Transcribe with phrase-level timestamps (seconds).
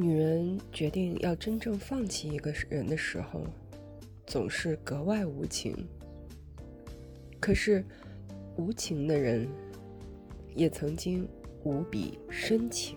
[0.00, 3.44] 女人决定要真正放弃一个人的时候
[4.28, 5.74] 总是格外无情。
[7.40, 7.84] 可是
[8.56, 9.48] 无情的人
[10.54, 11.28] 也曾经
[11.64, 12.96] 无比深情。